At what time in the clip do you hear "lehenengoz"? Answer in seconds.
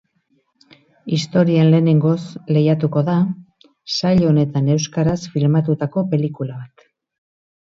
1.73-2.21